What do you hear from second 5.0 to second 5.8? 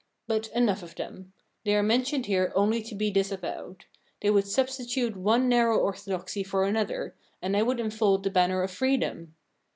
one narrow